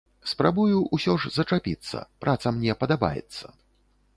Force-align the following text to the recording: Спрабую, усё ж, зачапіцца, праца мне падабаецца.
Спрабую, 0.29 0.77
усё 0.97 1.13
ж, 1.25 1.31
зачапіцца, 1.35 1.99
праца 2.25 2.55
мне 2.57 2.77
падабаецца. 2.81 3.45